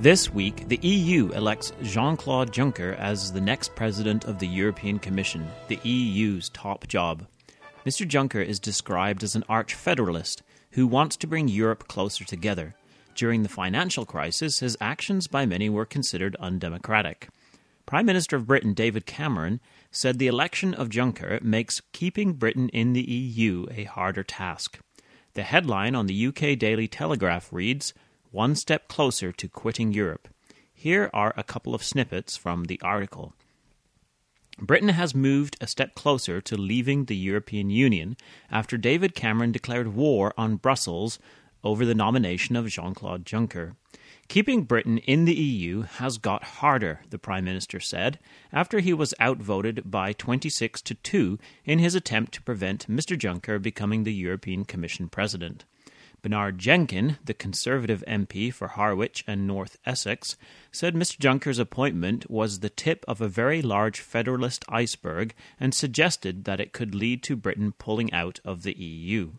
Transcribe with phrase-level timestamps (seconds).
[0.00, 5.00] This week, the EU elects Jean Claude Juncker as the next president of the European
[5.00, 7.26] Commission, the EU's top job.
[7.84, 8.08] Mr.
[8.08, 12.76] Juncker is described as an arch federalist who wants to bring Europe closer together.
[13.16, 17.28] During the financial crisis, his actions by many were considered undemocratic.
[17.84, 22.92] Prime Minister of Britain David Cameron said the election of Juncker makes keeping Britain in
[22.92, 24.78] the EU a harder task.
[25.34, 27.94] The headline on the UK Daily Telegraph reads
[28.30, 30.28] one step closer to quitting Europe.
[30.72, 33.34] Here are a couple of snippets from the article.
[34.60, 38.16] Britain has moved a step closer to leaving the European Union
[38.50, 41.18] after David Cameron declared war on Brussels
[41.62, 43.76] over the nomination of Jean Claude Juncker.
[44.28, 48.18] Keeping Britain in the EU has got harder, the Prime Minister said,
[48.52, 53.16] after he was outvoted by 26 to 2 in his attempt to prevent Mr.
[53.16, 55.64] Juncker becoming the European Commission President.
[56.20, 60.36] Bernard Jenkin, the Conservative MP for Harwich and North Essex,
[60.72, 61.16] said Mr.
[61.16, 66.72] Juncker's appointment was the tip of a very large federalist iceberg and suggested that it
[66.72, 69.30] could lead to Britain pulling out of the EU.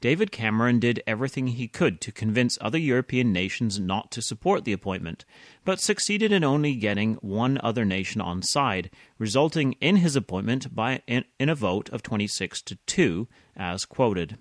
[0.00, 4.72] David Cameron did everything he could to convince other European nations not to support the
[4.72, 5.24] appointment,
[5.64, 11.02] but succeeded in only getting one other nation on side, resulting in his appointment by
[11.06, 14.36] in, in a vote of 26 to 2, as quoted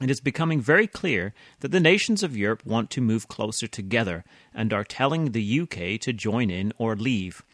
[0.00, 4.24] it is becoming very clear that the nations of Europe want to move closer together
[4.52, 7.44] and are telling the UK to join in or leave.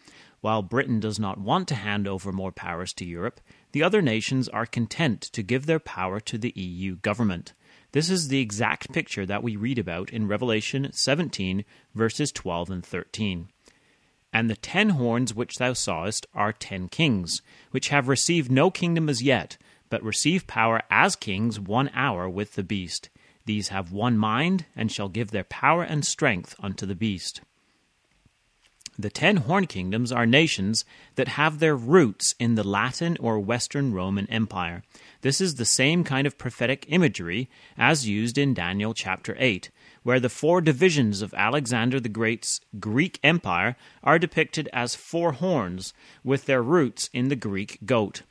[0.40, 3.40] While Britain does not want to hand over more powers to Europe,
[3.72, 7.52] the other nations are content to give their power to the EU government.
[7.92, 12.86] This is the exact picture that we read about in Revelation 17, verses 12 and
[12.86, 13.48] 13.
[14.32, 19.08] And the ten horns which thou sawest are ten kings, which have received no kingdom
[19.08, 19.58] as yet
[19.90, 23.10] but receive power as kings one hour with the beast.
[23.44, 27.42] These have one mind, and shall give their power and strength unto the beast.
[29.00, 30.84] The ten horn kingdoms are nations
[31.14, 34.82] that have their roots in the Latin or Western Roman Empire.
[35.22, 37.48] This is the same kind of prophetic imagery
[37.78, 39.70] as used in Daniel chapter 8,
[40.02, 43.74] where the four divisions of Alexander the Great's Greek Empire
[44.04, 48.22] are depicted as four horns, with their roots in the Greek goat.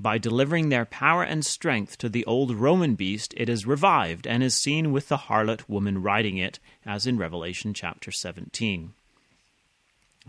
[0.00, 4.44] By delivering their power and strength to the old Roman beast, it is revived and
[4.44, 8.92] is seen with the harlot woman riding it, as in Revelation chapter 17.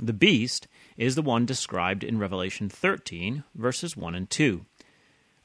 [0.02, 4.66] The beast is the one described in Revelation 13, verses 1 and 2.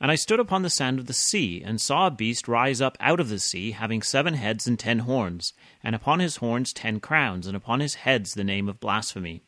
[0.01, 2.97] And I stood upon the sand of the sea, and saw a beast rise up
[3.01, 5.53] out of the sea, having seven heads and ten horns,
[5.83, 9.43] and upon his horns ten crowns, and upon his heads the name of blasphemy.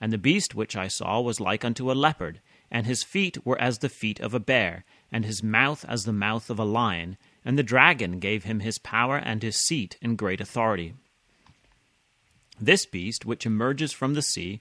[0.00, 2.40] And the beast which I saw was like unto a leopard
[2.72, 6.12] and his feet were as the feet of a bear, and his mouth as the
[6.12, 10.16] mouth of a lion, and the dragon gave him his power and his seat and
[10.16, 10.94] great authority.
[12.58, 14.58] This beast, which emerges from the sea,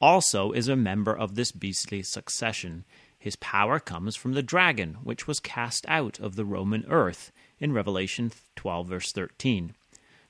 [0.00, 2.86] also is a member of this beastly succession.
[3.18, 7.74] His power comes from the dragon, which was cast out of the Roman earth in
[7.74, 9.74] Revelation 12, verse 13.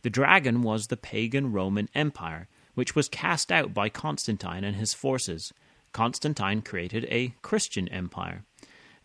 [0.02, 4.94] The dragon was the pagan Roman Empire, which was cast out by Constantine and his
[4.94, 5.52] forces.
[5.92, 8.44] Constantine created a Christian empire.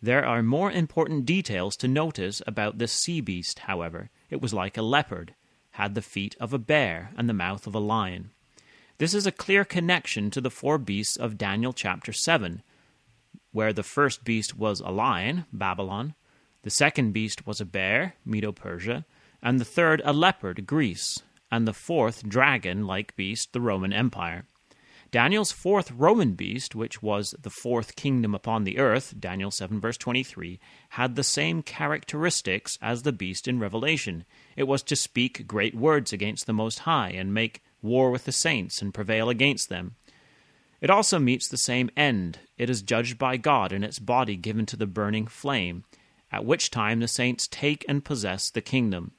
[0.02, 4.10] There are more important details to notice about this sea beast, however.
[4.30, 5.34] It was like a leopard,
[5.72, 8.32] had the feet of a bear, and the mouth of a lion.
[8.98, 12.62] This is a clear connection to the four beasts of Daniel chapter 7,
[13.52, 16.14] where the first beast was a lion, Babylon,
[16.66, 19.06] the second beast was a bear, Medo Persia,
[19.42, 21.20] and the third a leopard, Greece,
[21.52, 24.46] and the fourth dragon like beast, the Roman Empire.
[25.16, 29.96] Daniel's fourth Roman beast, which was the fourth kingdom upon the earth, Daniel 7 verse
[29.96, 30.60] 23,
[30.90, 34.26] had the same characteristics as the beast in Revelation.
[34.58, 38.34] It was to speak great words against the Most High and make war with the
[38.34, 39.96] saints and prevail against them.
[40.82, 42.40] It also meets the same end.
[42.58, 45.86] It is judged by God and its body given to the burning flame,
[46.30, 49.14] at which time the saints take and possess the kingdom.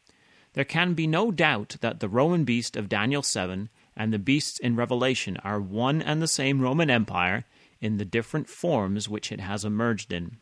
[0.53, 4.59] There can be no doubt that the Roman beast of Daniel 7 and the beasts
[4.59, 7.45] in Revelation are one and the same Roman Empire
[7.81, 10.39] in the different forms which it has emerged in.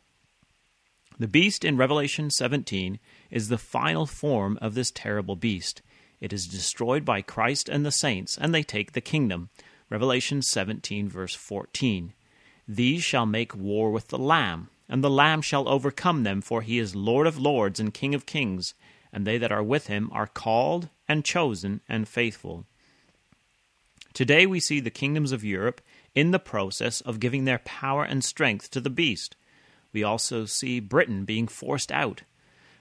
[1.19, 2.99] The beast in Revelation 17
[3.31, 5.81] is the final form of this terrible beast.
[6.21, 9.51] It is destroyed by Christ and the saints, and they take the kingdom.
[9.91, 12.15] Revelation 17, verse 14.
[12.67, 16.79] These shall make war with the Lamb, and the Lamb shall overcome them, for he
[16.79, 18.75] is Lord of lords and King of kings,
[19.13, 22.67] and they that are with him are called and chosen and faithful.
[24.15, 25.81] Today we see the kingdoms of Europe
[26.15, 29.35] in the process of giving their power and strength to the beast.
[29.93, 32.23] We also see Britain being forced out.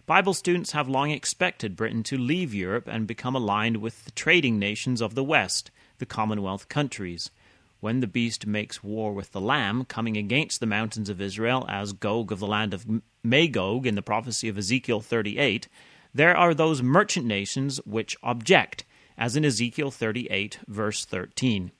[0.06, 4.60] Bible students have long expected Britain to leave Europe and become aligned with the trading
[4.60, 7.32] nations of the West, the Commonwealth countries.
[7.80, 11.94] When the beast makes war with the lamb, coming against the mountains of Israel as
[11.94, 12.86] Gog of the land of
[13.24, 15.68] Magog in the prophecy of Ezekiel 38,
[16.14, 18.86] there are those merchant nations which object,
[19.18, 21.72] as in Ezekiel 38, verse 13.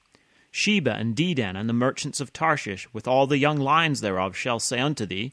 [0.52, 4.60] Sheba and Dedan and the merchants of Tarshish, with all the young lions thereof, shall
[4.60, 5.32] say unto thee,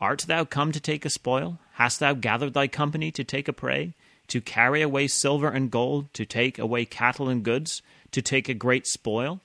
[0.00, 1.58] Art thou come to take a spoil?
[1.74, 3.94] Hast thou gathered thy company to take a prey?
[4.28, 8.54] To carry away silver and gold, to take away cattle and goods, to take a
[8.54, 9.40] great spoil?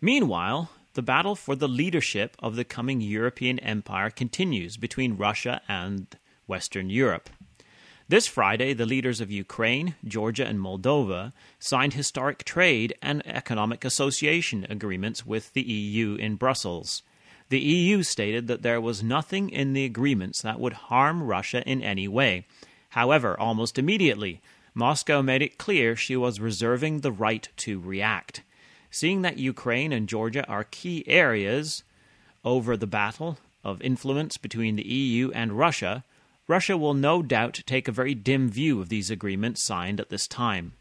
[0.00, 6.06] Meanwhile, the battle for the leadership of the coming European empire continues between Russia and
[6.46, 7.28] Western Europe.
[8.10, 14.66] This Friday, the leaders of Ukraine, Georgia, and Moldova signed historic trade and economic association
[14.68, 17.04] agreements with the EU in Brussels.
[17.50, 21.82] The EU stated that there was nothing in the agreements that would harm Russia in
[21.84, 22.46] any way.
[22.88, 24.40] However, almost immediately,
[24.74, 28.42] Moscow made it clear she was reserving the right to react.
[28.90, 31.84] Seeing that Ukraine and Georgia are key areas
[32.44, 36.02] over the battle of influence between the EU and Russia,
[36.50, 40.26] Russia will no doubt take a very dim view of these agreements signed at this
[40.26, 40.72] time.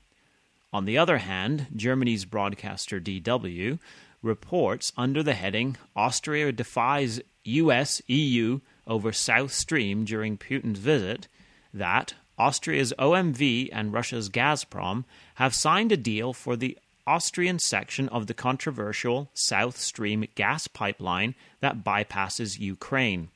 [0.74, 3.77] On the other hand, Germany's broadcaster DW
[4.24, 11.27] reports under the heading Austria defies US EU over South Stream during Putin's visit
[11.72, 15.04] that Austria's OMV and Russia's Gazprom
[15.36, 21.36] have signed a deal for the Austrian section of the controversial South Stream gas pipeline
[21.60, 23.30] that bypasses Ukraine.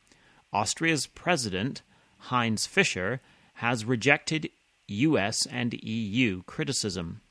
[0.52, 1.84] Austria's president,
[2.28, 3.22] Heinz Fischer,
[3.56, 4.50] has rejected
[4.88, 7.22] US and EU criticism.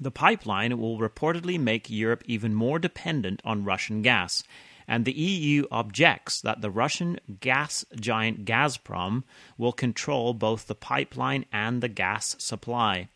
[0.00, 4.42] The pipeline will reportedly make Europe even more dependent on Russian gas,
[4.88, 9.24] and the EU objects that the Russian gas giant Gazprom
[9.58, 13.08] will control both the pipeline and the gas supply.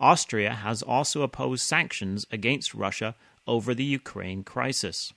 [0.00, 3.14] Austria has also opposed sanctions against Russia
[3.46, 5.12] over the Ukraine crisis.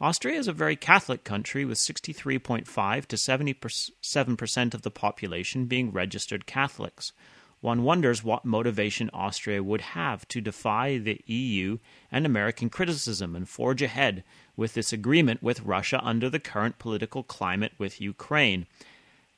[0.00, 6.46] Austria is a very Catholic country with 63.5 to 77% of the population being registered
[6.46, 7.12] Catholics.
[7.60, 11.78] One wonders what motivation Austria would have to defy the EU
[12.12, 14.22] and American criticism and forge ahead
[14.56, 18.68] with this agreement with Russia under the current political climate with Ukraine,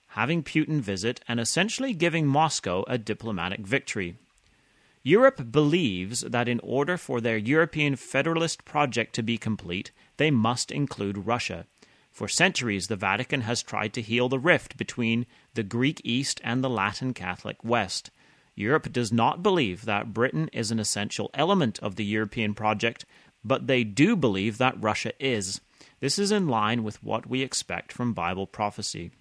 [0.08, 4.16] having Putin visit and essentially giving Moscow a diplomatic victory.
[5.02, 10.70] Europe believes that in order for their European federalist project to be complete, they must
[10.70, 11.64] include Russia.
[12.10, 15.24] For centuries, the Vatican has tried to heal the rift between
[15.54, 18.10] the Greek East and the Latin Catholic West.
[18.54, 23.06] Europe does not believe that Britain is an essential element of the European project,
[23.42, 25.62] but they do believe that Russia is.
[26.00, 29.12] This is in line with what we expect from Bible prophecy.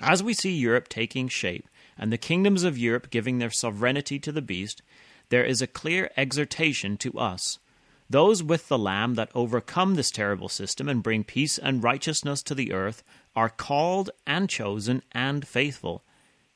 [0.00, 4.32] As we see Europe taking shape and the kingdoms of Europe giving their sovereignty to
[4.32, 4.82] the beast,
[5.28, 7.60] there is a clear exhortation to us
[8.08, 12.54] those with the Lamb that overcome this terrible system and bring peace and righteousness to
[12.54, 13.02] the earth
[13.34, 16.04] are called and chosen and faithful.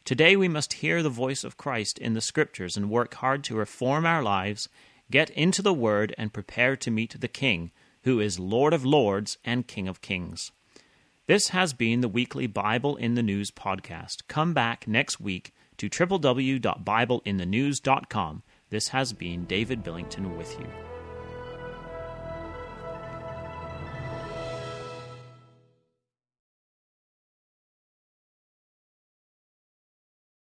[0.04, 3.56] Today we must hear the voice of Christ in the Scriptures and work hard to
[3.56, 4.68] reform our lives,
[5.10, 7.70] get into the Word, and prepare to meet the King,
[8.04, 10.52] who is Lord of Lords and King of Kings.
[11.26, 14.22] This has been the weekly Bible in the News podcast.
[14.28, 18.42] Come back next week to www.bibleinthenews.com.
[18.70, 20.87] This has been David Billington with you.